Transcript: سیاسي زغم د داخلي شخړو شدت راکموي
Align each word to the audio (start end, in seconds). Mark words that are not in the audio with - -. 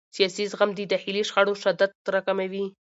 سیاسي 0.15 0.43
زغم 0.51 0.69
د 0.75 0.79
داخلي 0.91 1.21
شخړو 1.29 1.53
شدت 1.63 1.91
راکموي 2.13 2.65